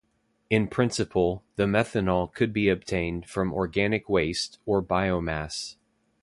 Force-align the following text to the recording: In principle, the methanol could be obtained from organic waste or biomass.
In 0.49 0.67
principle, 0.67 1.43
the 1.57 1.65
methanol 1.67 2.33
could 2.33 2.51
be 2.51 2.69
obtained 2.69 3.29
from 3.29 3.53
organic 3.53 4.09
waste 4.09 4.57
or 4.65 4.81
biomass. 4.81 5.75